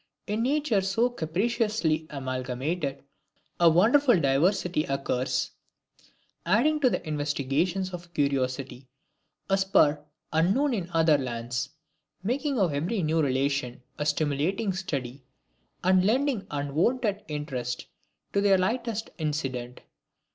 [0.25, 3.03] In natures so capriciously amalgamated,
[3.59, 5.51] a wonderful diversity occurs,
[6.43, 8.87] adding to the investigations of curiosity,
[9.47, 10.03] a spur
[10.33, 11.69] unknown in other lands;
[12.23, 15.23] making of every new relation a stimulating study,
[15.83, 17.85] and lending unwonted interest
[18.33, 19.81] to the lightest incident.